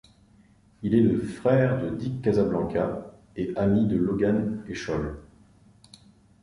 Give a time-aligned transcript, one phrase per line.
[0.81, 3.05] Il est le frère de Dick Casablancas
[3.35, 5.19] et ami de Logan Echolls.